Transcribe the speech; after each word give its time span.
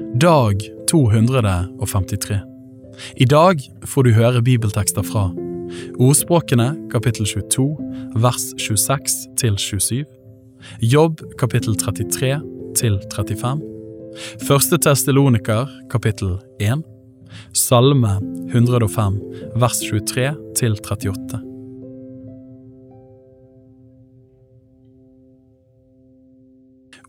Dag 0.00 0.60
253. 0.88 2.40
I 3.16 3.24
dag 3.24 3.60
får 3.84 4.02
du 4.02 4.12
høre 4.16 4.42
bibeltekster 4.42 5.04
fra 5.04 5.26
Ordspråkene 6.00 6.68
kapittel 6.92 7.26
22 7.28 7.66
vers 8.22 8.46
26 8.60 9.36
til 9.40 9.58
27. 9.58 10.04
Jobb 10.80 11.20
kapittel 11.40 11.76
33 11.76 12.40
til 12.76 12.98
35. 13.14 13.62
Første 14.48 14.78
Testeloniker 14.78 15.68
kapittel 15.90 16.38
1. 16.60 16.84
Salme 17.52 18.18
105 18.52 19.20
vers 19.56 19.80
23 19.90 20.36
til 20.56 20.76
38. 20.80 21.51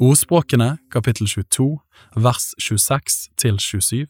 Ordspråkene 0.02 0.78
kapittel 0.92 1.28
22 1.28 1.80
vers 2.16 2.54
26 2.58 3.30
til 3.38 3.60
27. 3.60 4.08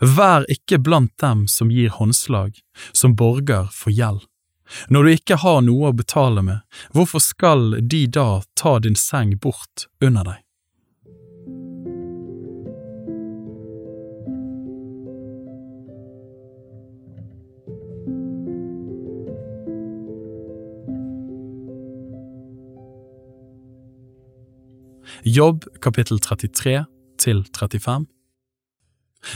Vær 0.00 0.44
ikke 0.52 0.78
blant 0.78 1.12
dem 1.22 1.46
som 1.48 1.70
gir 1.72 1.90
håndslag, 1.96 2.52
som 2.92 3.16
borger 3.16 3.70
for 3.72 3.90
gjeld. 3.90 4.26
Når 4.88 5.02
du 5.02 5.10
ikke 5.16 5.40
har 5.42 5.62
noe 5.66 5.90
å 5.90 5.96
betale 5.96 6.44
med, 6.46 6.60
hvorfor 6.94 7.22
skal 7.24 7.80
de 7.80 8.04
da 8.06 8.42
ta 8.54 8.78
din 8.78 8.98
seng 8.98 9.34
bort 9.42 9.88
under 10.04 10.28
deg? 10.28 10.38
Jobb 25.24 25.64
kapittel 25.82 26.18
33 26.18 26.84
til 27.20 27.44
35 27.58 28.06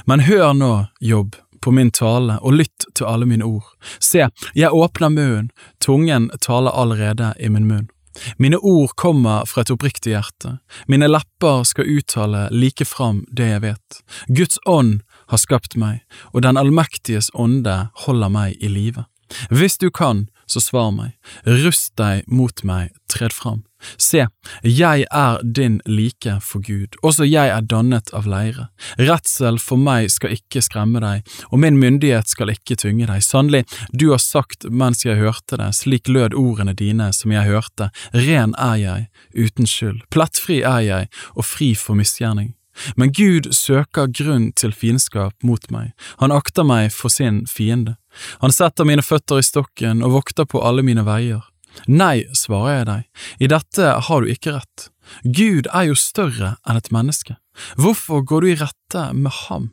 Men 0.06 0.20
hør 0.20 0.52
nå, 0.56 0.86
Jobb, 1.00 1.36
på 1.60 1.72
min 1.76 1.90
tale, 1.92 2.38
og 2.40 2.56
lytt 2.56 2.86
til 2.96 3.08
alle 3.08 3.26
mine 3.28 3.44
ord. 3.44 3.66
Se, 4.00 4.28
jeg 4.56 4.72
åpner 4.72 5.12
munnen, 5.12 5.50
tungen 5.80 6.30
taler 6.40 6.72
allerede 6.72 7.34
i 7.40 7.48
min 7.52 7.68
munn. 7.68 7.90
Mine 8.38 8.56
ord 8.56 8.94
kommer 8.96 9.44
fra 9.44 9.64
et 9.64 9.72
oppriktig 9.74 10.14
hjerte, 10.14 10.58
mine 10.88 11.08
lepper 11.10 11.64
skal 11.68 11.88
uttale 11.98 12.46
like 12.54 12.86
fram 12.88 13.24
det 13.28 13.50
jeg 13.50 13.64
vet. 13.64 14.00
Guds 14.28 14.60
ånd 14.64 15.02
har 15.28 15.40
skapt 15.42 15.76
meg, 15.76 16.00
og 16.32 16.42
Den 16.42 16.56
allmektiges 16.56 17.30
ånde 17.34 17.90
holder 18.06 18.32
meg 18.32 18.56
i 18.60 18.68
live. 18.68 19.04
Hvis 19.50 19.76
du 19.78 19.90
kan, 19.90 20.28
så 20.46 20.62
svar 20.62 20.90
meg, 20.94 21.14
rust 21.46 21.94
deg 22.00 22.24
mot 22.26 22.64
meg, 22.66 22.92
tred 23.10 23.34
fram. 23.34 23.62
Se, 24.00 24.24
jeg 24.64 25.04
er 25.12 25.42
din 25.44 25.76
like 25.86 26.38
for 26.40 26.64
Gud, 26.64 26.96
også 27.04 27.26
jeg 27.28 27.52
er 27.52 27.66
dannet 27.68 28.12
av 28.16 28.28
leire. 28.28 28.68
Redsel 29.00 29.58
for 29.60 29.80
meg 29.80 30.08
skal 30.12 30.36
ikke 30.38 30.62
skremme 30.64 31.02
deg, 31.04 31.28
og 31.50 31.60
min 31.60 31.78
myndighet 31.80 32.30
skal 32.32 32.54
ikke 32.54 32.78
tynge 32.80 33.08
deg. 33.10 33.22
Sannelig, 33.24 33.64
du 33.92 34.10
har 34.14 34.22
sagt 34.22 34.68
mens 34.70 35.04
jeg 35.04 35.20
hørte 35.20 35.60
det, 35.60 35.70
slik 35.76 36.08
lød 36.08 36.36
ordene 36.38 36.76
dine 36.76 37.10
som 37.12 37.34
jeg 37.34 37.48
hørte, 37.50 37.90
ren 38.16 38.56
er 38.56 38.76
jeg, 38.80 39.08
uten 39.36 39.68
skyld, 39.68 40.04
plettfri 40.14 40.62
er 40.64 40.84
jeg, 40.88 41.12
og 41.36 41.48
fri 41.48 41.74
for 41.78 41.98
misgjerning. 41.98 42.54
Men 42.96 43.12
Gud 43.12 43.50
søker 43.54 44.10
grunn 44.10 44.50
til 44.58 44.74
fiendskap 44.74 45.34
mot 45.46 45.70
meg, 45.70 45.92
han 46.22 46.34
akter 46.34 46.66
meg 46.66 46.92
for 46.94 47.12
sin 47.12 47.44
fiende. 47.50 47.96
Han 48.42 48.54
setter 48.54 48.86
mine 48.88 49.02
føtter 49.02 49.40
i 49.40 49.46
stokken 49.46 50.02
og 50.04 50.18
vokter 50.18 50.48
på 50.48 50.62
alle 50.62 50.84
mine 50.86 51.06
veier. 51.06 51.42
Nei, 51.90 52.24
svarer 52.38 52.76
jeg 52.76 52.86
deg, 52.86 53.06
i 53.42 53.50
dette 53.50 53.94
har 54.08 54.22
du 54.22 54.30
ikke 54.30 54.54
rett. 54.58 54.88
Gud 55.24 55.66
er 55.72 55.88
jo 55.90 55.96
større 55.98 56.54
enn 56.64 56.78
et 56.78 56.92
menneske. 56.94 57.36
Hvorfor 57.78 58.22
går 58.26 58.44
du 58.44 58.52
i 58.52 58.58
rette 58.60 59.08
med 59.12 59.34
ham? 59.44 59.72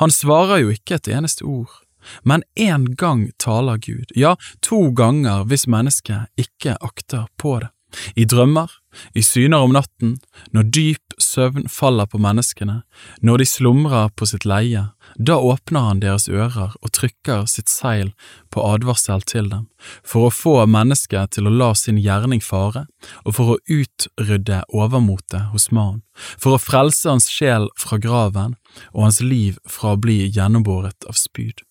Han 0.00 0.12
svarer 0.12 0.62
jo 0.62 0.72
ikke 0.72 0.98
et 0.98 1.10
eneste 1.12 1.44
ord. 1.44 1.80
Men 2.22 2.44
én 2.56 2.90
gang 3.00 3.30
taler 3.40 3.78
Gud, 3.80 4.12
ja, 4.16 4.36
to 4.60 4.90
ganger 4.92 5.46
hvis 5.48 5.66
mennesket 5.70 6.28
ikke 6.36 6.76
akter 6.84 7.28
på 7.40 7.58
det. 7.62 7.70
I 8.16 8.24
drømmer, 8.28 8.70
i 9.14 9.22
syner 9.26 9.64
om 9.64 9.74
natten, 9.74 10.16
når 10.54 10.68
dyp 10.74 11.14
søvn 11.20 11.66
faller 11.70 12.06
på 12.10 12.20
menneskene, 12.22 12.82
når 13.26 13.42
de 13.42 13.46
slumrer 13.48 14.12
på 14.14 14.28
sitt 14.30 14.46
leie, 14.46 14.86
da 15.18 15.38
åpner 15.38 15.88
han 15.88 16.02
deres 16.02 16.28
ører 16.30 16.76
og 16.80 16.92
trykker 16.94 17.46
sitt 17.50 17.70
seil 17.72 18.12
på 18.54 18.62
advarsel 18.62 19.24
til 19.26 19.50
dem, 19.50 19.66
for 20.06 20.28
å 20.28 20.34
få 20.34 20.56
mennesket 20.70 21.34
til 21.36 21.50
å 21.50 21.54
la 21.54 21.72
sin 21.78 21.98
gjerning 21.98 22.42
fare, 22.44 22.86
og 23.24 23.36
for 23.38 23.54
å 23.54 23.60
utrydde 23.66 24.62
overmotet 24.70 25.50
hos 25.52 25.70
mannen, 25.74 26.02
for 26.38 26.54
å 26.54 26.62
frelse 26.62 27.10
hans 27.10 27.28
sjel 27.30 27.68
fra 27.78 27.98
graven 27.98 28.56
og 28.92 29.06
hans 29.08 29.22
liv 29.22 29.58
fra 29.66 29.94
å 29.94 30.00
bli 30.00 30.24
gjennombåret 30.28 31.06
av 31.10 31.18
spyd. 31.18 31.62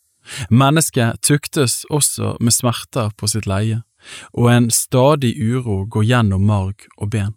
Mennesket 0.49 1.19
tuktes 1.25 1.83
også 1.91 2.37
med 2.39 2.55
smerter 2.55 3.11
på 3.19 3.27
sitt 3.27 3.47
leie, 3.49 3.81
og 4.33 4.51
en 4.51 4.69
stadig 4.71 5.35
uro 5.39 5.83
går 5.85 6.09
gjennom 6.09 6.45
marg 6.49 6.87
og 6.97 7.13
ben. 7.15 7.33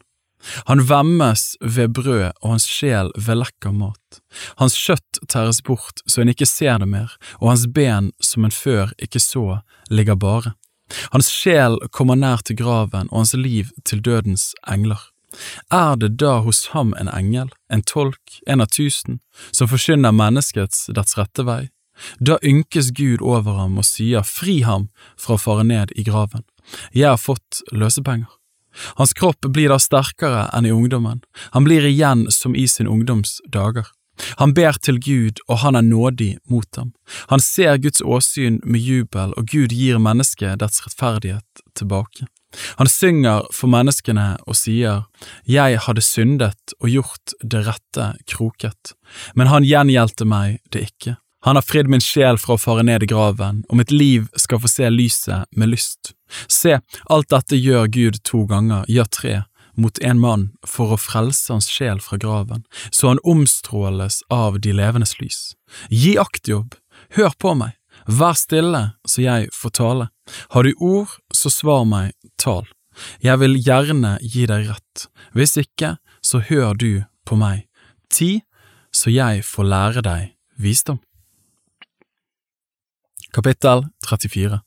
Han 0.66 0.82
vemmes 0.86 1.56
ved 1.60 1.94
brød 1.96 2.30
og 2.42 2.50
hans 2.50 2.66
sjel 2.70 3.10
ved 3.16 3.40
lekker 3.40 3.74
mat. 3.74 4.20
Hans 4.60 4.76
kjøtt 4.78 5.20
tæres 5.32 5.62
bort 5.64 6.04
så 6.06 6.22
en 6.22 6.30
ikke 6.30 6.46
ser 6.46 6.78
det 6.82 6.88
mer, 6.88 7.16
og 7.40 7.50
hans 7.50 7.66
ben 7.66 8.12
som 8.22 8.46
en 8.46 8.54
før 8.54 8.92
ikke 9.02 9.22
så, 9.22 9.60
ligger 9.90 10.14
bare. 10.14 10.54
Hans 11.10 11.28
sjel 11.32 11.80
kommer 11.90 12.18
nær 12.18 12.44
til 12.46 12.58
graven 12.60 13.10
og 13.10 13.24
hans 13.24 13.34
liv 13.34 13.72
til 13.84 14.02
dødens 14.04 14.52
engler. 14.70 15.00
Er 15.72 15.96
det 15.96 16.16
da 16.22 16.38
hos 16.46 16.68
ham 16.72 16.94
en 17.00 17.10
engel, 17.12 17.50
en 17.68 17.82
tolk, 17.82 18.38
en 18.46 18.62
av 18.62 18.70
tusen, 18.72 19.18
som 19.50 19.68
forkynner 19.68 20.14
menneskets 20.14 20.86
dets 20.94 21.18
rette 21.18 21.44
vei? 21.44 21.66
Da 22.20 22.38
ynkes 22.44 22.92
Gud 22.96 23.24
over 23.24 23.56
ham 23.58 23.78
og 23.80 23.88
sier 23.88 24.24
fri 24.24 24.60
ham 24.62 24.88
fra 25.20 25.36
å 25.36 25.40
fare 25.40 25.64
ned 25.64 25.92
i 25.96 26.04
graven. 26.06 26.44
Jeg 26.92 27.08
har 27.08 27.20
fått 27.20 27.62
løsepenger. 27.72 28.30
Hans 29.00 29.14
kropp 29.16 29.46
blir 29.48 29.72
da 29.72 29.78
sterkere 29.80 30.46
enn 30.52 30.66
i 30.68 30.72
ungdommen, 30.74 31.22
han 31.56 31.64
blir 31.64 31.86
igjen 31.88 32.26
som 32.30 32.56
i 32.56 32.66
sin 32.68 32.90
ungdoms 32.90 33.38
dager. 33.48 33.88
Han 34.40 34.54
ber 34.56 34.78
til 34.80 34.98
Gud, 35.00 35.40
og 35.48 35.60
han 35.60 35.76
er 35.76 35.84
nådig 35.84 36.38
mot 36.48 36.68
ham. 36.76 36.92
Han 37.28 37.40
ser 37.40 37.76
Guds 37.76 38.00
åsyn 38.00 38.60
med 38.64 38.80
jubel, 38.80 39.34
og 39.36 39.48
Gud 39.52 39.74
gir 39.76 40.00
mennesket 40.00 40.60
dets 40.62 40.80
rettferdighet 40.86 41.64
tilbake. 41.76 42.28
Han 42.80 42.88
synger 42.88 43.44
for 43.52 43.68
menneskene 43.68 44.38
og 44.46 44.56
sier, 44.56 45.04
Jeg 45.44 45.80
hadde 45.84 46.00
syndet 46.00 46.76
og 46.80 46.88
gjort 46.88 47.36
det 47.42 47.66
rette 47.66 48.14
kroket, 48.24 48.94
men 49.34 49.52
han 49.52 49.66
gjengjeldte 49.66 50.24
meg 50.24 50.60
det 50.72 50.88
ikke. 50.88 51.16
Han 51.44 51.58
har 51.58 51.62
fridd 51.62 51.90
min 51.92 52.02
sjel 52.02 52.40
fra 52.40 52.56
å 52.56 52.60
fare 52.60 52.82
ned 52.82 53.04
i 53.04 53.10
graven, 53.10 53.64
og 53.68 53.78
mitt 53.78 53.92
liv 53.92 54.30
skal 54.40 54.62
få 54.62 54.70
se 54.70 54.88
lyset 54.90 55.46
med 55.52 55.74
lyst. 55.74 56.15
Se, 56.48 56.78
alt 57.10 57.30
dette 57.30 57.58
gjør 57.58 57.86
Gud 57.92 58.22
to 58.26 58.44
ganger, 58.50 58.84
ja 58.90 59.06
tre, 59.06 59.44
mot 59.76 59.98
en 59.98 60.20
mann 60.20 60.44
for 60.66 60.94
å 60.94 61.00
frelse 61.00 61.52
hans 61.52 61.68
sjel 61.70 62.00
fra 62.02 62.18
graven, 62.20 62.64
så 62.90 63.12
han 63.12 63.22
omstråles 63.24 64.22
av 64.32 64.60
de 64.64 64.72
levendes 64.76 65.16
lys. 65.20 65.40
Gi 65.92 66.16
akt, 66.20 66.48
jobb, 66.48 66.74
hør 67.16 67.36
på 67.38 67.54
meg, 67.58 67.76
vær 68.06 68.36
stille 68.38 68.82
så 69.06 69.24
jeg 69.24 69.50
får 69.54 69.76
tale. 69.78 70.08
Har 70.54 70.66
du 70.66 70.72
ord, 70.80 71.12
så 71.34 71.52
svar 71.52 71.86
meg, 71.88 72.14
tal. 72.40 72.66
Jeg 73.22 73.42
vil 73.42 73.58
gjerne 73.60 74.16
gi 74.24 74.46
deg 74.48 74.70
rett, 74.72 75.08
hvis 75.36 75.56
ikke, 75.60 75.96
så 76.24 76.40
hør 76.48 76.74
du 76.74 77.04
på 77.28 77.38
meg. 77.38 77.66
Ti, 78.10 78.40
så 78.94 79.12
jeg 79.12 79.44
får 79.44 79.68
lære 79.68 80.06
deg 80.06 80.32
visdom. 80.56 81.02
Kapittel 83.36 83.84
34 84.08 84.65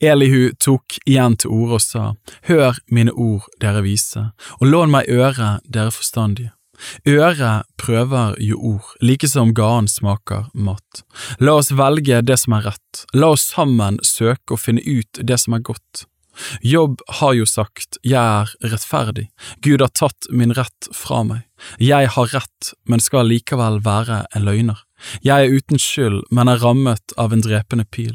Elihu 0.00 0.52
tok 0.60 0.98
igjen 1.06 1.36
til 1.38 1.54
orde 1.54 1.78
og 1.78 1.84
sa, 1.84 2.04
Hør 2.48 2.78
mine 2.90 3.12
ord, 3.12 3.48
dere 3.60 3.82
vise, 3.86 4.30
og 4.60 4.70
lån 4.70 4.94
meg 4.94 5.10
øre, 5.12 5.58
dere 5.68 5.94
forstandige. 5.94 6.52
Øret 7.08 7.66
prøver 7.76 8.36
jo 8.38 8.58
ord, 8.74 8.92
like 9.02 9.28
som 9.28 9.54
ganen 9.54 9.88
smaker 9.90 10.46
mat. 10.54 11.02
La 11.40 11.56
oss 11.58 11.72
velge 11.74 12.20
det 12.22 12.38
som 12.38 12.54
er 12.58 12.68
rett, 12.70 13.02
la 13.14 13.32
oss 13.34 13.48
sammen 13.50 13.98
søke 14.06 14.54
å 14.54 14.60
finne 14.60 14.84
ut 14.86 15.20
det 15.22 15.40
som 15.42 15.58
er 15.58 15.64
godt. 15.66 16.06
Jobb 16.62 17.00
har 17.18 17.34
jo 17.34 17.46
sagt, 17.50 17.98
jeg 18.06 18.18
er 18.18 18.52
rettferdig, 18.62 19.26
Gud 19.64 19.82
har 19.82 19.90
tatt 19.90 20.28
min 20.30 20.54
rett 20.54 20.90
fra 20.94 21.24
meg. 21.26 21.42
Jeg 21.82 22.12
har 22.14 22.30
rett, 22.30 22.72
men 22.86 23.02
skal 23.02 23.26
likevel 23.26 23.80
være 23.82 24.24
en 24.30 24.46
løgner. 24.46 24.84
Jeg 25.26 25.48
er 25.48 25.58
uten 25.58 25.82
skyld, 25.82 26.22
men 26.30 26.50
er 26.50 26.62
rammet 26.62 27.14
av 27.18 27.34
en 27.34 27.42
drepende 27.42 27.86
pil. 27.90 28.14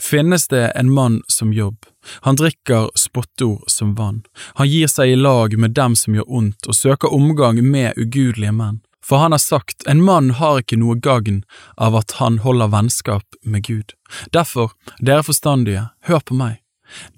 Finnes 0.00 0.48
det 0.48 0.66
en 0.78 0.92
mann 0.92 1.20
som 1.28 1.52
jobb, 1.52 1.86
han 2.26 2.36
drikker 2.36 2.90
spottord 2.98 3.64
som 3.70 3.94
vann, 3.98 4.22
han 4.58 4.68
gir 4.68 4.90
seg 4.90 5.12
i 5.12 5.18
lag 5.18 5.56
med 5.58 5.76
dem 5.78 5.96
som 5.98 6.16
gjør 6.16 6.28
ondt 6.40 6.68
og 6.68 6.78
søker 6.78 7.14
omgang 7.14 7.62
med 7.64 7.98
ugudelige 7.98 8.54
menn, 8.56 8.80
for 9.04 9.22
han 9.22 9.34
har 9.34 9.42
sagt 9.42 9.86
en 9.90 10.02
mann 10.04 10.30
har 10.38 10.62
ikke 10.62 10.78
noe 10.80 10.98
gagn 11.02 11.42
av 11.76 11.96
at 11.98 12.18
han 12.20 12.40
holder 12.44 12.70
vennskap 12.72 13.38
med 13.42 13.66
Gud. 13.66 13.96
Derfor, 14.32 14.76
dere 15.00 15.26
forstandige, 15.26 15.88
hør 16.06 16.22
på 16.22 16.38
meg. 16.38 16.60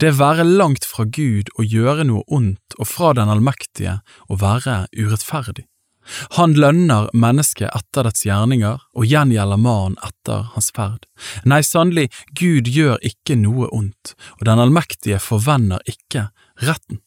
Det 0.00 0.14
være 0.18 0.46
langt 0.46 0.86
fra 0.86 1.04
Gud 1.04 1.50
å 1.58 1.66
gjøre 1.66 2.06
noe 2.08 2.24
ondt 2.30 2.78
og 2.78 2.88
fra 2.88 3.12
Den 3.18 3.30
allmektige 3.32 3.98
å 4.30 4.38
være 4.38 4.84
urettferdig. 4.94 5.66
Han 6.38 6.56
lønner 6.58 7.08
mennesket 7.12 7.70
etter 7.70 8.08
dets 8.08 8.26
gjerninger 8.26 8.82
og 8.94 9.06
gjengjelder 9.08 9.60
mannen 9.60 9.96
etter 10.04 10.50
hans 10.54 10.70
ferd. 10.76 11.06
Nei, 11.48 11.62
sannelig, 11.64 12.10
Gud 12.38 12.68
gjør 12.68 13.00
ikke 13.02 13.38
noe 13.40 13.70
ondt, 13.72 14.14
og 14.38 14.46
den 14.48 14.62
allmektige 14.62 15.20
forvender 15.22 15.82
ikke 15.90 16.28
retten. 16.62 17.00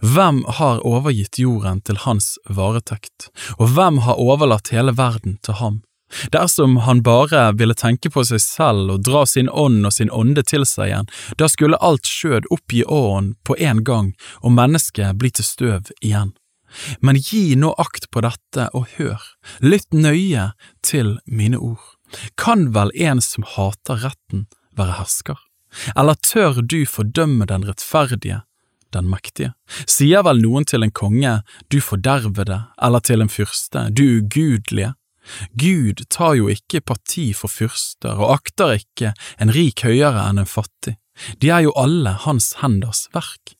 Hvem 0.00 0.44
har 0.58 0.80
overgitt 0.88 1.38
jorden 1.38 1.82
til 1.84 1.98
hans 2.06 2.36
varetekt, 2.48 3.28
og 3.58 3.74
hvem 3.76 4.00
har 4.06 4.20
overlatt 4.20 4.72
hele 4.72 4.96
verden 4.96 5.36
til 5.44 5.60
ham? 5.60 5.82
Dersom 6.32 6.76
han 6.86 7.02
bare 7.02 7.52
ville 7.58 7.74
tenke 7.74 8.10
på 8.14 8.22
seg 8.24 8.40
selv 8.40 8.92
og 8.94 9.04
dra 9.04 9.24
sin 9.26 9.50
ånd 9.50 9.86
og 9.86 9.92
sin 9.92 10.10
ånde 10.14 10.44
til 10.46 10.64
seg 10.68 10.90
igjen, 10.90 11.10
da 11.36 11.48
skulle 11.50 11.80
alt 11.82 12.06
skjød 12.06 12.46
oppgi 12.54 12.84
åren 12.86 13.34
på 13.44 13.58
en 13.58 13.82
gang 13.84 14.12
og 14.40 14.54
mennesket 14.54 15.18
bli 15.18 15.32
til 15.34 15.48
støv 15.48 15.90
igjen. 16.00 16.32
Men 17.00 17.18
gi 17.20 17.56
nå 17.58 17.72
akt 17.80 18.10
på 18.10 18.22
dette 18.24 18.68
og 18.76 18.88
hør, 18.96 19.22
lytt 19.60 19.92
nøye 19.94 20.50
til 20.82 21.16
mine 21.26 21.58
ord. 21.58 21.84
Kan 22.38 22.70
vel 22.74 22.92
en 22.94 23.22
som 23.24 23.46
hater 23.56 24.02
retten, 24.04 24.46
være 24.76 24.98
hersker? 25.00 25.38
Eller 25.96 26.18
tør 26.24 26.62
du 26.62 26.84
fordømme 26.88 27.48
den 27.48 27.66
rettferdige, 27.68 28.42
den 28.94 29.08
mektige? 29.10 29.54
Sier 29.84 30.24
vel 30.26 30.40
noen 30.42 30.68
til 30.68 30.86
en 30.86 30.94
konge, 30.94 31.40
du 31.72 31.80
fordervede, 31.82 32.62
eller 32.82 33.02
til 33.04 33.24
en 33.24 33.32
fyrste, 33.32 33.88
du 33.90 34.20
ugudelige? 34.20 34.94
Gud 35.58 36.04
tar 36.08 36.36
jo 36.38 36.46
ikke 36.52 36.84
parti 36.86 37.32
for 37.34 37.50
fyrster 37.50 38.14
og 38.14 38.36
akter 38.36 38.76
ikke 38.78 39.12
en 39.42 39.50
rik 39.54 39.82
høyere 39.82 40.22
enn 40.30 40.38
en 40.42 40.46
fattig, 40.46 40.94
de 41.42 41.50
er 41.50 41.64
jo 41.66 41.74
alle 41.78 42.12
hans 42.26 42.52
henders 42.62 43.06
verk. 43.16 43.56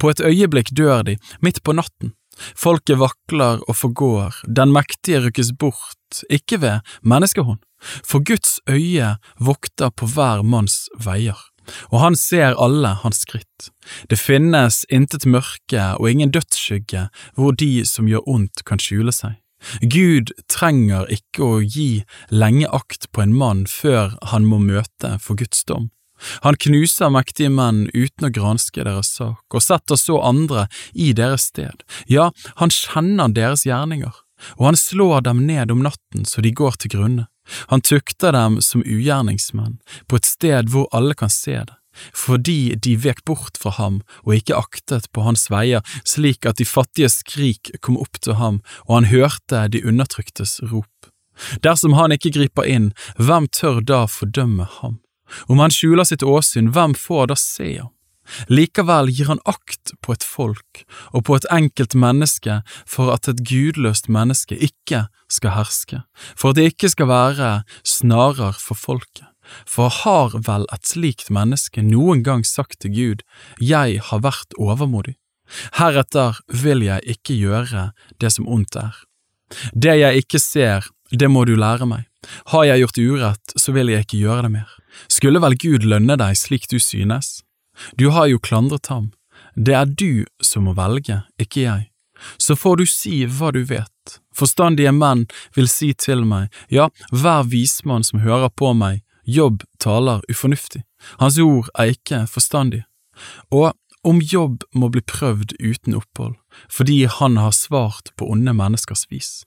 På 0.00 0.10
et 0.10 0.22
øyeblikk 0.24 0.72
dør 0.74 1.04
de, 1.06 1.18
midt 1.44 1.62
på 1.62 1.74
natten, 1.76 2.14
Folket 2.56 3.00
vakler 3.00 3.62
og 3.68 3.76
forgår, 3.76 4.42
den 4.46 4.72
mektige 4.74 5.22
rykkes 5.26 5.52
bort, 5.58 6.22
ikke 6.30 6.60
ved 6.62 6.96
menneskehånd, 7.02 7.60
for 7.80 8.24
Guds 8.24 8.58
øye 8.70 9.16
vokter 9.38 9.90
på 9.94 10.08
hver 10.14 10.42
manns 10.42 10.86
veier, 10.98 11.38
og 11.92 12.00
han 12.02 12.16
ser 12.16 12.56
alle 12.56 12.94
hans 13.02 13.22
skritt. 13.26 13.70
Det 14.10 14.18
finnes 14.20 14.84
intet 14.88 15.26
mørke 15.28 15.90
og 15.98 16.08
ingen 16.10 16.32
dødsskygge 16.32 17.08
hvor 17.36 17.52
de 17.52 17.84
som 17.88 18.08
gjør 18.08 18.26
ondt 18.28 18.64
kan 18.68 18.80
skjule 18.82 19.14
seg. 19.14 19.36
Gud 19.82 20.30
trenger 20.50 21.08
ikke 21.10 21.42
å 21.44 21.60
gi 21.60 22.04
lenge 22.30 22.68
akt 22.70 23.08
på 23.12 23.24
en 23.24 23.34
mann 23.34 23.66
før 23.66 24.14
han 24.30 24.46
må 24.46 24.60
møte 24.62 25.16
for 25.22 25.38
Guds 25.38 25.64
dom. 25.66 25.90
Han 26.44 26.58
knuser 26.58 27.12
mektige 27.14 27.50
menn 27.52 27.86
uten 27.94 28.28
å 28.28 28.32
granske 28.34 28.84
deres 28.84 29.12
sak, 29.18 29.42
og 29.54 29.64
setter 29.64 29.98
så 30.00 30.20
andre 30.24 30.66
i 30.94 31.12
deres 31.16 31.48
sted. 31.52 31.84
Ja, 32.10 32.30
han 32.62 32.74
kjenner 32.74 33.32
deres 33.32 33.66
gjerninger, 33.68 34.14
og 34.58 34.70
han 34.70 34.78
slår 34.78 35.26
dem 35.26 35.46
ned 35.46 35.72
om 35.74 35.82
natten 35.86 36.26
så 36.28 36.44
de 36.44 36.54
går 36.54 36.78
til 36.82 36.96
grunne. 36.96 37.26
Han 37.72 37.80
tukter 37.80 38.34
dem 38.36 38.60
som 38.60 38.84
ugjerningsmenn, 38.84 39.78
på 40.06 40.20
et 40.20 40.28
sted 40.28 40.68
hvor 40.72 40.88
alle 40.92 41.16
kan 41.16 41.32
se 41.32 41.56
det, 41.64 41.76
fordi 42.14 42.76
de 42.76 42.94
vek 43.00 43.24
bort 43.26 43.58
fra 43.60 43.72
ham 43.78 44.02
og 44.24 44.36
ikke 44.36 44.58
aktet 44.58 45.08
på 45.12 45.24
hans 45.24 45.48
veier, 45.52 45.82
slik 46.04 46.46
at 46.46 46.60
de 46.60 46.68
fattige 46.68 47.10
skrik 47.12 47.72
kom 47.80 47.98
opp 48.00 48.20
til 48.22 48.38
ham, 48.38 48.60
og 48.86 49.00
han 49.00 49.10
hørte 49.12 49.66
de 49.72 49.82
undertryktes 49.84 50.58
rop. 50.70 51.10
Dersom 51.62 51.94
han 51.94 52.12
ikke 52.14 52.34
griper 52.34 52.66
inn, 52.66 52.92
hvem 53.16 53.46
tør 53.54 53.80
da 53.80 54.04
fordømme 54.10 54.66
ham? 54.80 54.98
Om 55.48 55.62
han 55.62 55.74
skjuler 55.74 56.08
sitt 56.08 56.24
åsyn, 56.24 56.72
hvem 56.74 56.96
får 56.98 57.30
da 57.32 57.38
se 57.38 57.70
ham? 57.78 57.92
Likevel 58.52 59.08
gir 59.08 59.30
han 59.30 59.40
akt 59.48 59.94
på 60.04 60.12
et 60.12 60.24
folk 60.24 60.82
og 61.16 61.24
på 61.28 61.38
et 61.38 61.46
enkelt 61.54 61.96
menneske 61.98 62.60
for 62.88 63.12
at 63.14 63.28
et 63.30 63.40
gudløst 63.48 64.10
menneske 64.12 64.58
ikke 64.68 65.06
skal 65.32 65.56
herske, 65.56 66.02
for 66.36 66.52
at 66.52 66.60
det 66.60 66.74
ikke 66.74 66.92
skal 66.92 67.10
være 67.10 67.50
snarer 67.84 68.58
for 68.60 68.78
folket. 68.78 69.26
For 69.64 69.88
har 70.02 70.36
vel 70.44 70.66
et 70.74 70.84
slikt 70.84 71.30
menneske 71.32 71.80
noen 71.80 72.20
gang 72.24 72.44
sagt 72.44 72.82
til 72.82 72.92
Gud, 72.92 73.22
Jeg 73.60 74.00
har 74.10 74.20
vært 74.20 74.52
overmodig, 74.58 75.16
heretter 75.80 76.36
vil 76.48 76.84
jeg 76.84 77.00
ikke 77.16 77.34
gjøre 77.34 77.92
det 78.20 78.32
som 78.32 78.48
ondt 78.48 78.76
er. 78.76 78.92
Det 79.72 79.96
jeg 79.96 80.24
ikke 80.24 80.38
ser, 80.38 80.84
det 81.10 81.30
må 81.32 81.46
du 81.48 81.56
lære 81.56 81.88
meg, 81.88 82.04
har 82.52 82.64
jeg 82.68 82.84
gjort 82.84 82.98
urett, 82.98 83.56
så 83.56 83.72
vil 83.72 83.88
jeg 83.88 84.04
ikke 84.04 84.20
gjøre 84.20 84.42
det 84.44 84.52
mer. 84.52 84.68
Skulle 85.06 85.42
vel 85.44 85.56
Gud 85.60 85.86
lønne 85.86 86.18
deg 86.18 86.36
slik 86.36 86.66
du 86.72 86.78
synes? 86.82 87.42
Du 87.94 88.10
har 88.10 88.26
jo 88.26 88.40
klandret 88.42 88.90
ham, 88.90 89.12
det 89.54 89.74
er 89.74 89.86
du 89.86 90.26
som 90.42 90.66
må 90.66 90.74
velge, 90.74 91.22
ikke 91.38 91.62
jeg. 91.62 91.88
Så 92.38 92.56
får 92.58 92.80
du 92.80 92.86
si 92.90 93.20
hva 93.26 93.52
du 93.54 93.60
vet, 93.66 94.18
forstandige 94.34 94.92
menn 94.94 95.26
vil 95.54 95.68
si 95.70 95.92
til 95.94 96.24
meg, 96.26 96.50
ja, 96.70 96.88
hver 97.14 97.46
vismann 97.46 98.06
som 98.06 98.24
hører 98.24 98.50
på 98.50 98.72
meg, 98.74 99.04
Jobb 99.28 99.60
taler 99.76 100.22
ufornuftig, 100.32 100.86
hans 101.20 101.36
ord 101.42 101.68
er 101.76 101.92
ikke 101.92 102.22
forstandige. 102.32 102.86
Og 103.52 103.74
om 104.08 104.22
Jobb 104.24 104.62
må 104.72 104.88
bli 104.94 105.02
prøvd 105.04 105.52
uten 105.60 105.98
opphold, 105.98 106.38
fordi 106.72 107.02
han 107.18 107.36
har 107.36 107.52
svart 107.52 108.14
på 108.16 108.30
onde 108.32 108.54
menneskers 108.56 109.04
vis. 109.12 109.42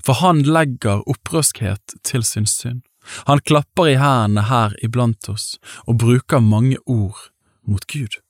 For 0.00 0.16
han 0.22 0.42
legger 0.46 1.04
opprørskhet 1.06 1.98
til 2.08 2.24
sin 2.24 2.48
synd, 2.48 2.80
han 3.26 3.40
klapper 3.40 3.92
i 3.92 3.98
hendene 4.00 4.46
her 4.48 4.76
iblant 4.84 5.28
oss 5.32 5.56
og 5.86 5.98
bruker 6.02 6.44
mange 6.44 6.78
ord 6.86 7.28
mot 7.68 7.84
Gud. 7.86 8.20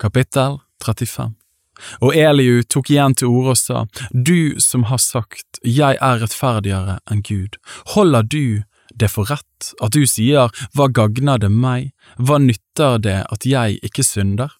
Kapittel 0.00 0.58
35 0.84 1.34
Og 2.00 2.16
Eliu 2.16 2.62
tok 2.62 2.90
igjen 2.92 3.14
til 3.16 3.28
orde 3.28 3.54
og 3.54 3.60
sa, 3.60 3.84
Du 4.12 4.60
som 4.60 4.88
har 4.90 4.98
sagt, 4.98 5.60
Jeg 5.64 5.98
er 6.00 6.22
rettferdigere 6.22 6.98
enn 7.10 7.22
Gud, 7.22 7.60
holder 7.94 8.22
du 8.22 8.62
det 8.96 9.10
for 9.12 9.28
rett 9.30 9.72
at 9.80 9.92
du 9.94 10.06
sier, 10.08 10.50
Hva 10.74 10.88
gagner 10.88 11.38
det 11.38 11.52
meg, 11.52 11.92
hva 12.18 12.40
nytter 12.40 12.98
det 12.98 13.20
at 13.28 13.46
jeg 13.46 13.78
ikke 13.86 14.04
synder? 14.06 14.56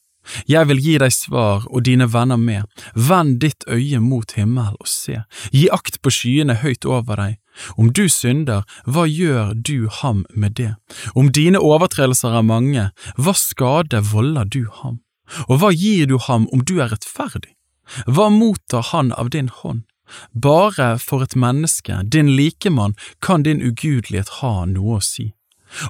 Jeg 0.46 0.68
vil 0.68 0.80
gi 0.84 0.96
deg 1.00 1.12
svar 1.14 1.64
og 1.70 1.84
dine 1.88 2.06
venner 2.12 2.38
med, 2.38 2.68
vend 2.94 3.40
ditt 3.40 3.64
øye 3.66 3.98
mot 4.04 4.32
himmel 4.36 4.76
og 4.76 4.88
se, 4.88 5.22
gi 5.50 5.66
akt 5.72 5.98
på 6.04 6.12
skyene 6.12 6.60
høyt 6.60 6.84
over 6.84 7.16
deg, 7.16 7.38
om 7.76 7.92
du 7.92 8.08
synder, 8.08 8.64
hva 8.86 9.06
gjør 9.08 9.54
du 9.54 9.88
ham 10.00 10.24
med 10.34 10.56
det? 10.60 10.74
Om 11.14 11.30
dine 11.32 11.60
overtredelser 11.60 12.36
er 12.38 12.46
mange, 12.46 12.88
hva 13.16 13.34
skade 13.36 14.02
volder 14.12 14.48
du 14.48 14.64
ham? 14.82 15.00
Og 15.48 15.60
hva 15.62 15.70
gir 15.74 16.08
du 16.10 16.18
ham 16.18 16.48
om 16.52 16.64
du 16.66 16.80
er 16.80 16.90
rettferdig? 16.90 17.54
Hva 18.06 18.28
mottar 18.30 18.90
han 18.92 19.12
av 19.12 19.30
din 19.34 19.50
hånd? 19.50 19.84
Bare 20.34 20.96
for 20.99 21.23
et 21.23 21.37
menneske, 21.38 22.02
din 22.02 22.32
likemann, 22.37 22.96
kan 23.23 23.44
din 23.46 23.62
ugudelighet 23.62 24.40
ha 24.40 24.64
noe 24.66 24.99
å 24.99 25.04
si, 25.04 25.30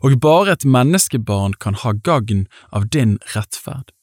og 0.05 0.19
bare 0.21 0.59
et 0.59 0.67
menneskebarn 0.69 1.57
kan 1.61 1.79
ha 1.85 1.95
gagn 1.97 2.45
av 2.69 2.91
din 2.93 3.17
rettferd. 3.35 3.95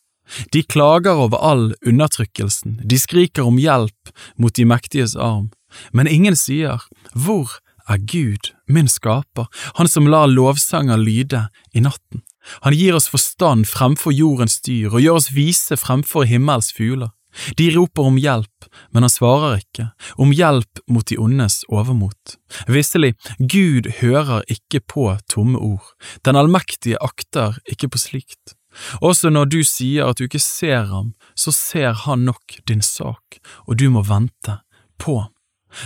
De 0.52 0.64
klager 0.64 1.16
over 1.16 1.38
all 1.38 1.70
undertrykkelsen, 1.86 2.82
de 2.84 3.00
skriker 3.00 3.48
om 3.48 3.60
hjelp 3.62 4.12
mot 4.38 4.54
de 4.56 4.66
mektiges 4.68 5.16
arm, 5.16 5.50
men 5.92 6.08
ingen 6.08 6.36
sier, 6.36 6.84
Hvor 7.14 7.60
er 7.88 7.98
Gud, 7.98 8.52
min 8.68 8.88
skaper, 8.88 9.48
han 9.76 9.88
som 9.88 10.08
lar 10.08 10.28
lovsanger 10.28 10.98
lyde 10.98 11.48
i 11.74 11.80
natten? 11.80 12.24
Han 12.64 12.76
gir 12.76 12.96
oss 12.96 13.10
forstand 13.12 13.68
fremfor 13.68 14.16
jordens 14.16 14.62
dyr 14.64 14.94
og 14.94 15.02
gjør 15.04 15.20
oss 15.20 15.32
vise 15.36 15.78
fremfor 15.80 16.28
himmels 16.28 16.72
fugler. 16.76 17.12
De 17.60 17.68
roper 17.76 18.08
om 18.10 18.18
hjelp, 18.18 18.68
men 18.96 19.06
han 19.06 19.14
svarer 19.14 19.60
ikke, 19.60 19.90
om 20.18 20.32
hjelp 20.34 20.82
mot 20.90 21.06
de 21.06 21.20
ondes 21.22 21.60
overmot. 21.70 22.38
Visselig, 22.72 23.14
Gud 23.38 23.92
hører 24.00 24.48
ikke 24.50 24.82
på 24.82 25.12
tomme 25.30 25.60
ord, 25.62 25.92
den 26.26 26.40
allmektige 26.40 26.98
akter 27.04 27.60
ikke 27.70 27.92
på 27.94 28.02
slikt. 28.02 28.56
Også 29.02 29.32
når 29.34 29.50
du 29.52 29.60
sier 29.66 30.10
at 30.10 30.20
du 30.20 30.28
ikke 30.28 30.42
ser 30.44 30.88
ham, 30.92 31.14
så 31.36 31.54
ser 31.56 31.94
han 32.06 32.26
nok 32.28 32.60
din 32.68 32.82
sak, 32.82 33.40
og 33.68 33.78
du 33.80 33.90
må 33.94 34.04
vente 34.08 34.60
på. 35.02 35.26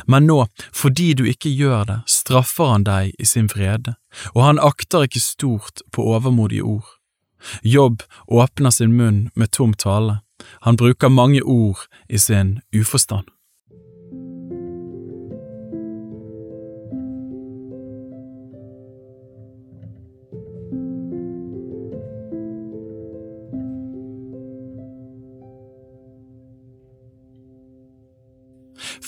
Men 0.07 0.27
nå, 0.29 0.45
fordi 0.74 1.13
du 1.17 1.25
ikke 1.27 1.50
gjør 1.50 1.86
det, 1.89 2.00
straffer 2.07 2.71
han 2.75 2.86
deg 2.88 3.15
i 3.19 3.27
sin 3.27 3.50
vrede, 3.51 3.95
og 4.36 4.43
han 4.45 4.62
akter 4.62 5.07
ikke 5.07 5.24
stort 5.24 5.83
på 5.91 6.05
overmodige 6.13 6.63
ord. 6.63 6.98
Jobb 7.65 8.03
åpner 8.29 8.69
sin 8.69 8.93
munn 8.93 9.29
med 9.36 9.51
tom 9.57 9.74
tale, 9.74 10.19
han 10.65 10.77
bruker 10.77 11.10
mange 11.10 11.41
ord 11.41 11.86
i 12.10 12.17
sin 12.17 12.60
uforstand. 12.74 13.27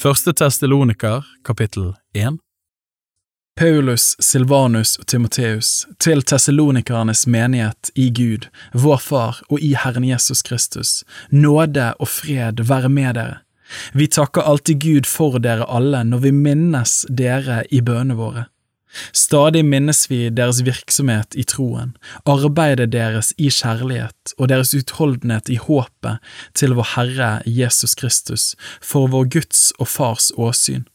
Første 0.04 0.34
Testeloniker, 0.34 1.24
kapittel 1.48 1.94
1 2.12 2.36
Paulus, 3.56 4.18
Silvanus 4.20 4.98
og 5.00 5.06
Timoteus, 5.08 5.86
til 6.04 6.20
tessalonikernes 6.28 7.22
menighet 7.24 7.92
i 7.96 8.10
Gud, 8.12 8.50
vår 8.76 9.00
Far 9.00 9.40
og 9.48 9.64
i 9.64 9.70
Herren 9.80 10.04
Jesus 10.04 10.44
Kristus, 10.44 11.06
nåde 11.32 11.94
og 12.04 12.12
fred 12.12 12.60
være 12.68 12.92
med 12.92 13.16
dere. 13.16 13.38
Vi 13.96 14.10
takker 14.12 14.44
alltid 14.44 14.84
Gud 14.84 15.08
for 15.08 15.40
dere 15.40 15.70
alle 15.72 16.04
når 16.04 16.26
vi 16.26 16.36
minnes 16.36 17.06
dere 17.08 17.62
i 17.72 17.80
bønene 17.80 18.20
våre. 18.20 18.50
Stadig 19.12 19.64
minnes 19.66 20.06
vi 20.12 20.28
deres 20.30 20.62
virksomhet 20.66 21.36
i 21.36 21.44
troen, 21.50 21.96
arbeidet 22.30 22.92
deres 22.94 23.34
i 23.38 23.50
kjærlighet 23.50 24.36
og 24.38 24.50
deres 24.52 24.74
utholdenhet 24.78 25.50
i 25.50 25.58
håpet 25.62 26.22
til 26.58 26.76
vår 26.78 26.92
Herre 26.96 27.32
Jesus 27.50 27.96
Kristus, 27.98 28.54
for 28.82 29.10
vår 29.10 29.30
Guds 29.38 29.72
og 29.80 29.90
Fars 29.90 30.32
åsyn. 30.38 30.86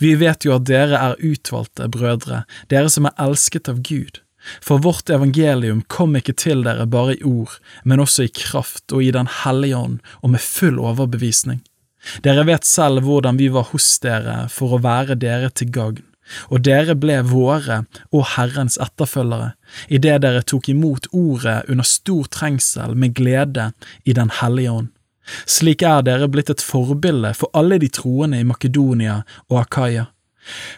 Vi 0.00 0.14
vet 0.16 0.44
jo 0.44 0.54
at 0.56 0.68
dere 0.68 1.00
er 1.00 1.20
utvalgte 1.20 1.88
brødre, 1.92 2.44
dere 2.72 2.92
som 2.92 3.08
er 3.08 3.16
elsket 3.20 3.68
av 3.72 3.82
Gud. 3.84 4.22
For 4.62 4.78
vårt 4.78 5.10
evangelium 5.10 5.82
kom 5.90 6.14
ikke 6.16 6.36
til 6.38 6.62
dere 6.64 6.86
bare 6.86 7.16
i 7.16 7.24
ord, 7.26 7.56
men 7.84 8.00
også 8.00 8.26
i 8.26 8.32
kraft 8.32 8.92
og 8.94 9.02
i 9.02 9.10
Den 9.10 9.28
hellige 9.42 9.76
ånd 9.76 9.98
og 10.22 10.30
med 10.36 10.44
full 10.44 10.78
overbevisning. 10.78 11.64
Dere 12.22 12.44
vet 12.46 12.64
selv 12.64 13.02
hvordan 13.02 13.40
vi 13.40 13.48
var 13.50 13.66
hos 13.72 13.88
dere 14.04 14.44
for 14.52 14.76
å 14.76 14.82
være 14.84 15.16
dere 15.18 15.50
til 15.50 15.72
gagn 15.74 16.04
og 16.50 16.64
dere 16.66 16.96
ble 16.98 17.20
våre 17.26 17.82
og 18.12 18.26
Herrens 18.34 18.78
etterfølgere, 18.82 19.54
idet 19.88 20.20
dere 20.24 20.42
tok 20.42 20.70
imot 20.72 21.08
ordet 21.12 21.62
under 21.70 21.86
stor 21.86 22.28
trengsel 22.32 22.96
med 22.98 23.14
glede 23.18 23.70
i 24.04 24.12
Den 24.16 24.32
hellige 24.40 24.72
ånd. 24.72 24.92
Slik 25.46 25.82
er 25.82 26.04
dere 26.06 26.28
blitt 26.30 26.50
et 26.50 26.62
forbilde 26.62 27.32
for 27.34 27.50
alle 27.56 27.80
de 27.82 27.88
troende 27.90 28.40
i 28.40 28.46
Makedonia 28.46 29.22
og 29.50 29.60
Akaya. 29.64 30.06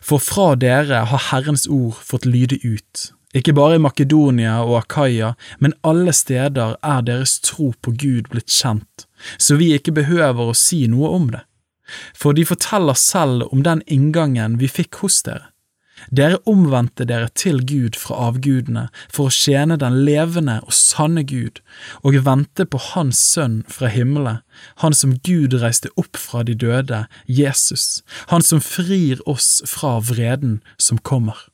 For 0.00 0.23
fra 0.23 0.55
dere 0.57 1.05
har 1.11 1.26
Herrens 1.28 1.67
ord 1.69 2.00
fått 2.00 2.25
lyde 2.25 2.57
ut. 2.64 3.11
Ikke 3.37 3.52
bare 3.52 3.76
i 3.76 3.83
Makedonia 3.85 4.62
og 4.64 4.78
Akaya, 4.78 5.35
men 5.61 5.76
alle 5.85 6.14
steder 6.17 6.78
er 6.81 7.02
deres 7.05 7.37
tro 7.45 7.75
på 7.85 7.93
Gud 7.93 8.31
blitt 8.33 8.49
kjent, 8.49 9.05
så 9.37 9.59
vi 9.61 9.75
ikke 9.76 9.93
behøver 10.00 10.49
å 10.49 10.57
si 10.57 10.87
noe 10.88 11.12
om 11.12 11.28
det 11.35 11.45
for 12.16 12.37
de 12.37 12.47
forteller 12.49 12.99
selv 12.99 13.47
om 13.52 13.62
den 13.66 13.85
inngangen 13.87 14.59
vi 14.61 14.71
fikk 14.71 15.02
hos 15.04 15.23
dere. 15.26 15.50
Dere 16.14 16.38
omvendte 16.47 17.04
dere 17.09 17.28
til 17.35 17.61
Gud 17.66 17.99
fra 17.99 18.28
avgudene 18.28 18.87
for 19.11 19.28
å 19.28 19.35
tjene 19.35 19.78
den 19.80 20.00
levende 20.07 20.59
og 20.64 20.75
sanne 20.76 21.25
Gud, 21.26 21.61
og 22.07 22.18
vente 22.26 22.66
på 22.71 22.80
Hans 22.92 23.21
Sønn 23.35 23.61
fra 23.68 23.90
himmelen, 23.92 24.40
Han 24.83 24.95
som 24.95 25.18
Gud 25.26 25.54
reiste 25.59 25.90
opp 25.97 26.16
fra 26.16 26.42
de 26.42 26.54
døde, 26.54 27.07
Jesus, 27.26 28.02
Han 28.28 28.42
som 28.42 28.61
frir 28.61 29.21
oss 29.26 29.62
fra 29.66 29.99
vreden 29.99 30.61
som 30.78 30.99
kommer. 30.99 31.49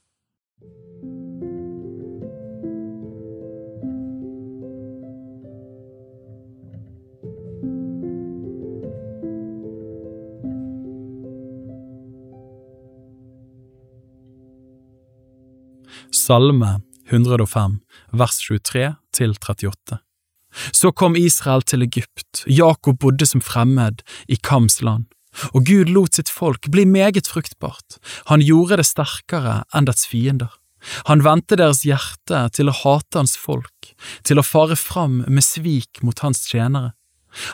Salme 16.13 16.81
105, 17.11 17.79
vers 18.13 18.39
23 18.41 18.95
til 19.15 19.35
38. 19.37 19.99
Så 20.73 20.93
kom 20.93 21.17
Israel 21.17 21.63
til 21.63 21.83
Egypt, 21.83 22.45
Jakob 22.47 23.01
bodde 23.03 23.27
som 23.27 23.43
fremmed 23.43 24.05
i 24.29 24.37
Kams 24.37 24.81
land, 24.83 25.07
og 25.53 25.67
Gud 25.67 25.91
lot 25.91 26.15
sitt 26.15 26.31
folk 26.31 26.71
bli 26.71 26.85
meget 26.87 27.27
fruktbart, 27.31 27.99
han 28.31 28.45
gjorde 28.45 28.79
det 28.81 28.87
sterkere 28.87 29.63
enn 29.75 29.89
dets 29.91 30.07
fiender. 30.07 30.53
Han 31.09 31.25
vendte 31.25 31.57
deres 31.57 31.83
hjerte 31.87 32.45
til 32.55 32.69
å 32.69 32.77
hate 32.85 33.19
hans 33.19 33.39
folk, 33.41 33.95
til 34.23 34.39
å 34.39 34.47
fare 34.47 34.77
fram 34.77 35.23
med 35.27 35.45
svik 35.45 36.03
mot 36.05 36.21
hans 36.21 36.45
tjenere. 36.51 36.93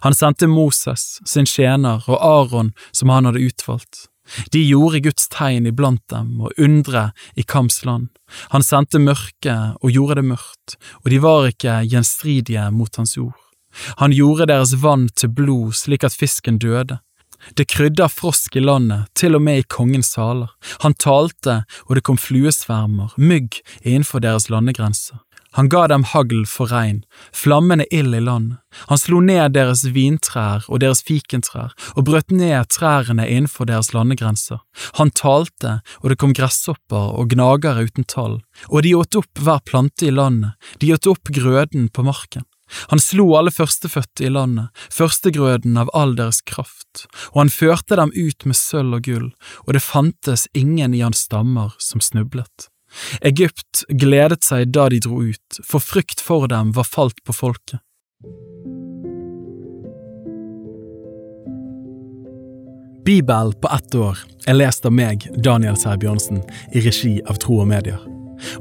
Han 0.04 0.12
sendte 0.12 0.50
Moses, 0.50 1.20
sin 1.24 1.46
tjener, 1.48 2.02
og 2.10 2.18
Aron, 2.20 2.74
som 2.92 3.08
han 3.08 3.30
hadde 3.30 3.40
utvalgt. 3.46 4.09
De 4.54 4.62
gjorde 4.62 5.02
Guds 5.04 5.28
tegn 5.32 5.68
iblant 5.70 6.02
dem 6.12 6.40
og 6.40 6.56
undre 6.58 7.10
i 7.36 7.42
Kams 7.42 7.82
land. 7.84 8.08
Han 8.54 8.64
sendte 8.66 9.02
mørke 9.02 9.56
og 9.80 9.90
gjorde 9.90 10.20
det 10.20 10.28
mørkt, 10.32 10.76
og 11.02 11.10
de 11.10 11.20
var 11.22 11.50
ikke 11.50 11.80
gjenstridige 11.90 12.70
mot 12.74 13.00
hans 13.00 13.16
ord. 13.18 13.38
Han 14.02 14.14
gjorde 14.14 14.48
deres 14.50 14.74
vann 14.82 15.08
til 15.14 15.30
blod 15.34 15.76
slik 15.78 16.04
at 16.06 16.16
fisken 16.16 16.58
døde. 16.58 16.98
Det 17.56 17.70
krydda 17.72 18.08
frosk 18.12 18.56
i 18.56 18.60
landet, 18.60 19.08
til 19.16 19.38
og 19.38 19.42
med 19.42 19.62
i 19.62 19.68
kongens 19.68 20.12
saler. 20.12 20.50
Han 20.84 20.94
talte, 20.94 21.62
og 21.88 21.96
det 21.96 22.04
kom 22.04 22.18
fluesvermer, 22.20 23.14
mygg 23.16 23.62
innenfor 23.80 24.20
deres 24.20 24.50
landegrenser. 24.52 25.22
Han 25.58 25.68
ga 25.68 25.86
dem 25.90 26.04
hagl 26.06 26.44
for 26.46 26.70
regn, 26.70 27.00
flammende 27.34 27.86
ild 27.90 28.14
i 28.14 28.20
landet. 28.22 28.60
Han 28.86 29.00
slo 29.02 29.18
ned 29.24 29.56
deres 29.56 29.82
vintrær 29.90 30.68
og 30.70 30.78
deres 30.84 31.02
fikentrær 31.02 31.74
og 31.96 32.04
brøt 32.06 32.30
ned 32.30 32.70
trærne 32.70 33.26
innenfor 33.26 33.66
deres 33.66 33.90
landegrenser. 33.90 34.60
Han 35.00 35.10
talte, 35.10 35.80
og 36.02 36.12
det 36.12 36.20
kom 36.22 36.36
gresshopper 36.36 37.16
og 37.18 37.34
gnagere 37.34 37.88
uten 37.88 38.06
tall, 38.06 38.38
og 38.70 38.86
de 38.86 38.94
åt 38.94 39.18
opp 39.18 39.42
hver 39.42 39.58
plante 39.66 40.06
i 40.06 40.14
landet, 40.14 40.54
de 40.78 40.94
åt 40.94 41.10
opp 41.10 41.34
grøden 41.34 41.90
på 41.90 42.06
marken. 42.06 42.46
Han 42.94 43.02
slo 43.02 43.26
alle 43.34 43.50
førstefødte 43.50 44.28
i 44.28 44.30
landet, 44.30 44.70
førstegrøden 44.94 45.78
av 45.80 45.90
all 45.96 46.14
deres 46.18 46.40
kraft, 46.46 47.08
og 47.32 47.44
han 47.44 47.54
førte 47.54 47.98
dem 47.98 48.14
ut 48.14 48.46
med 48.46 48.58
sølv 48.58 49.00
og 49.00 49.08
gull, 49.08 49.30
og 49.66 49.74
det 49.74 49.82
fantes 49.82 50.46
ingen 50.54 50.94
i 50.94 51.02
hans 51.02 51.26
stammer 51.26 51.74
som 51.82 51.98
snublet. 52.04 52.70
Egypt 53.20 53.84
gledet 53.88 54.44
seg 54.46 54.72
da 54.74 54.88
de 54.92 55.00
dro 55.02 55.22
ut, 55.30 55.60
for 55.66 55.82
frykt 55.82 56.22
for 56.24 56.48
dem 56.50 56.74
var 56.76 56.88
falt 56.88 57.18
på 57.24 57.36
folket. 57.36 57.80
Bibel 63.04 63.54
på 63.62 63.68
ett 63.74 63.94
år 63.94 64.18
er 64.46 64.58
lest 64.58 64.84
av 64.86 64.92
meg, 64.94 65.24
Daniel 65.42 65.78
Sæbjørnsen, 65.80 66.42
i 66.76 66.84
regi 66.84 67.16
av 67.26 67.40
Tro 67.42 67.62
og 67.64 67.70
Medier. 67.72 68.00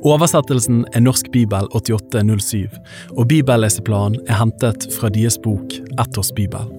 Oversettelsen 0.07 0.85
er 0.95 1.03
Norsk 1.03 1.29
bibel 1.35 1.67
8807, 1.75 2.67
og 3.15 3.29
bibelleseplanen 3.31 4.19
er 4.27 4.39
hentet 4.41 4.89
fra 4.97 5.11
deres 5.13 5.39
bok 5.43 5.75
Ett 5.99 6.17
års 6.17 6.31
bibel. 6.35 6.78